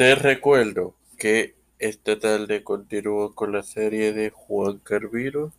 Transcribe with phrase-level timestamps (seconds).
[0.00, 5.52] Te recuerdo que esta tarde continúo con la serie de Juan Carviro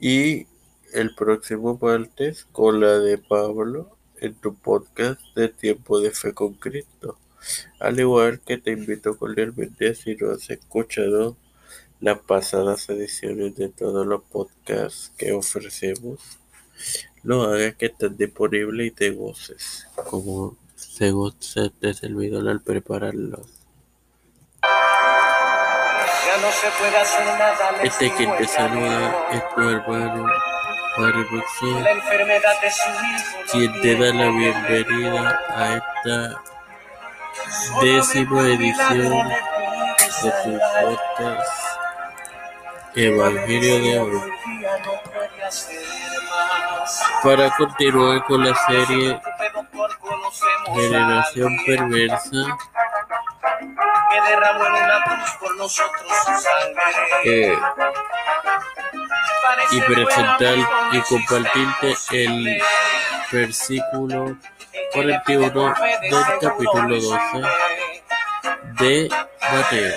[0.00, 0.48] y
[0.92, 6.54] el próximo martes con la de Pablo en tu podcast de Tiempo de Fe con
[6.54, 7.16] Cristo.
[7.78, 11.36] Al igual que te invito cordialmente si no has escuchado
[12.00, 16.40] las pasadas ediciones de todos los podcasts que ofrecemos,
[17.22, 20.56] lo hagas que estén disponibles y te goces, como
[20.98, 23.46] se goza de servidor al prepararlos.
[27.84, 30.26] Este quien te saluda es tu hermano
[30.96, 31.84] Padre Boxeo,
[33.52, 36.42] quien te da la bienvenida a esta
[37.80, 41.52] décima edición de tu podcast
[42.96, 44.32] Evangelio de hoy.
[47.22, 49.20] Para continuar con la serie
[50.74, 52.58] Generación Perversa,
[57.24, 57.58] eh,
[59.70, 60.56] y presentar
[60.92, 62.62] y compartirte el
[63.32, 64.36] versículo
[64.92, 67.18] 41 del capítulo 12
[68.80, 69.08] de
[69.52, 69.94] Mateo.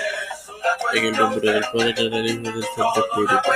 [0.92, 3.50] En el nombre del Padre, del Hijo y del Santo Espíritu.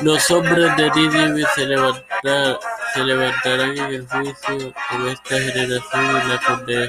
[0.00, 2.58] Los hombres de Nínive se, levantar,
[2.94, 6.88] se levantarán en el juicio con esta generación y la, conde,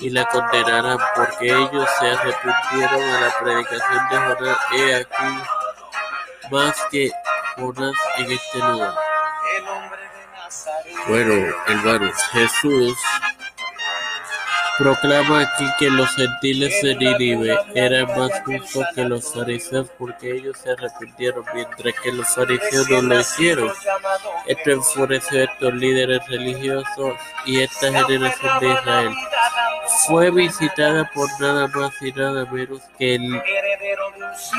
[0.00, 4.58] y la condenarán, porque ellos se arrepintieron a la predicación de Jonás.
[4.72, 7.12] He aquí más que
[7.56, 8.94] Jonás en este lugar.
[11.06, 12.98] Bueno, hermanos, Jesús
[14.78, 20.56] proclama aquí que los gentiles de Nínive eran más justos que los fariseos porque ellos
[20.58, 23.72] se arrepintieron, mientras que los fariseos no lo hicieron.
[24.46, 29.12] Esto enfureció a estos líderes religiosos y esta generación de Israel.
[30.06, 33.42] fue visitada por nada más y nada menos que el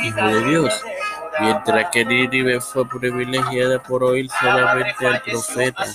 [0.03, 0.83] Hijo de Dios,
[1.39, 5.85] mientras que Nínive fue privilegiada por oír solamente al profeta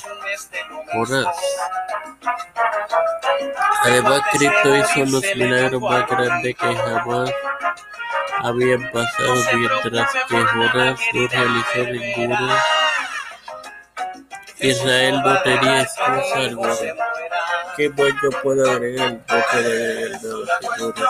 [0.93, 1.27] Jonás.
[3.83, 7.31] Además, Cristo hizo los milagros más grandes que jamás
[8.43, 12.57] habían pasado, mientras que Jonás no realizó ninguno.
[14.59, 16.75] Israel no tenía excusa alguna.
[17.77, 19.13] ¿Qué más yo puedo agregar?
[19.13, 21.05] No puedo agregar nada, señores.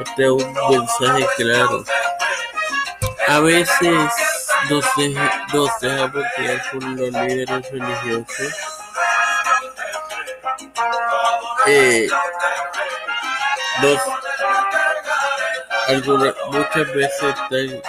[0.00, 1.84] Este es un mensaje claro.
[3.28, 4.12] A veces
[4.70, 8.77] nos, deja, nos dejamos guiar por los líderes religiosos
[11.66, 12.08] eh,
[13.82, 14.00] dos,
[15.88, 17.82] algunas, muchas veces están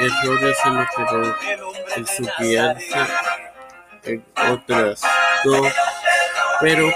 [0.00, 3.06] errores en los que en su guianza,
[4.04, 5.02] en otras
[5.44, 5.62] no,
[6.60, 6.90] pero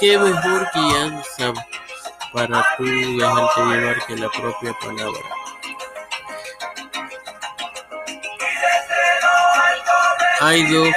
[0.00, 1.52] qué mejor guianza
[2.32, 5.20] para tú dejarte llevar que la propia palabra.
[10.40, 10.88] Hay dos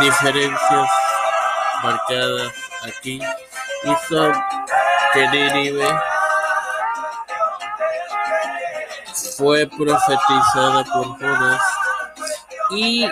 [0.00, 0.90] diferencias
[1.82, 2.52] marcadas
[2.82, 3.20] aquí
[3.84, 4.32] y son
[5.12, 5.88] que Nínive
[9.36, 11.62] fue profetizada por Jonas
[12.70, 13.08] y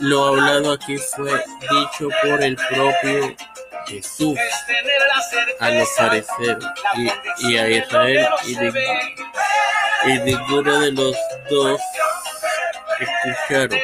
[0.00, 3.36] lo hablado aquí fue dicho por el propio
[3.86, 4.38] Jesús
[5.60, 6.64] a los fariseos
[7.38, 8.28] y, a Israel
[10.04, 11.16] y ninguno de los
[11.50, 11.80] dos
[13.24, 13.78] escucharon.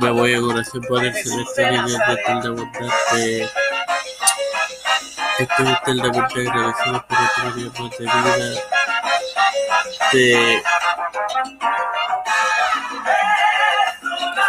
[0.00, 3.48] Me voy a oración Padre Celestial y Dios de tal bondad de
[5.38, 8.62] estoy eternamente agradecido por otro día más de vida.
[10.12, 10.62] De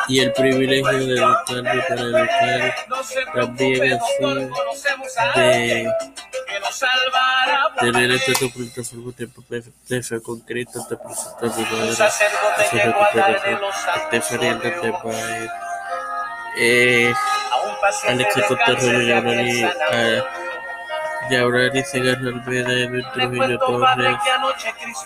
[0.09, 2.75] y el privilegio de educarme para educar
[3.33, 4.49] también así
[5.35, 5.91] de
[7.79, 12.11] tener este tu plataforma tiempo de fe con Cristo te presento a mi madre a
[12.69, 13.59] su recuperación
[14.07, 15.51] Stephanie Hernández Baez
[16.59, 17.13] eh,
[18.07, 20.23] Alexa Contreras Yaurari uh,
[21.29, 24.17] Yaurari Segarra Almeida Edwin Trujillo Torres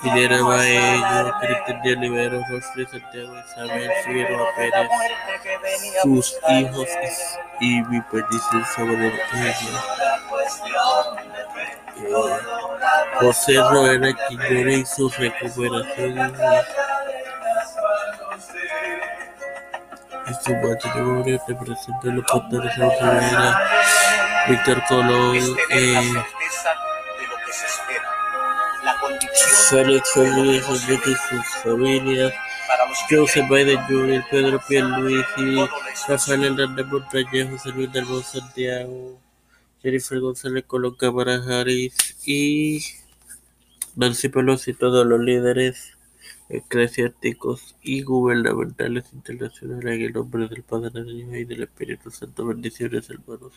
[0.04, 2.42] Minera Baello Cristian de Olivero
[2.74, 4.90] Santiago Isabel Figueroa Pérez
[6.04, 6.88] sus hijos
[7.60, 10.01] y mi bendición sobre ellos
[13.20, 16.18] José Roera Quiñones y su recuperación
[20.28, 23.62] en su matrimonio te presento los pastores de Rivera,
[24.48, 26.14] Víctor Colón, eh,
[29.70, 32.34] Félix Fernández y sus familias,
[33.10, 35.70] Joseph Biden Jr., Pedro Pierluisi,
[36.08, 39.20] Rafael Hernández Montañez, José Luis del Santiago,
[39.82, 41.96] Jennifer González Colón Cámara Harris
[42.26, 42.82] y
[43.96, 45.98] Nancy Pelosi, todos los líderes
[46.50, 52.46] eclesiásticos y gubernamentales internacionales en el nombre del Padre, del Hijo y del Espíritu Santo.
[52.46, 53.54] Bendiciones, hermanos.